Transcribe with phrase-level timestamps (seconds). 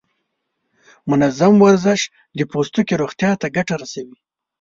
[1.09, 2.01] منظم ورزش
[2.37, 4.17] د پوستکي روغتیا ته ګټه رسوي.